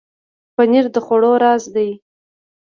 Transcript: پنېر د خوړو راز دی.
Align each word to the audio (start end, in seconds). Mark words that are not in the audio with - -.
پنېر 0.55 0.85
د 0.93 0.97
خوړو 1.05 1.31
راز 1.43 1.63
دی. 1.75 1.89